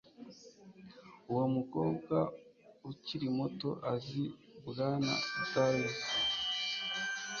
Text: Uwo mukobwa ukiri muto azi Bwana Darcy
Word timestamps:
Uwo 1.31 1.45
mukobwa 1.55 2.17
ukiri 2.91 3.27
muto 3.37 3.69
azi 3.93 4.23
Bwana 4.67 5.13
Darcy 5.51 6.05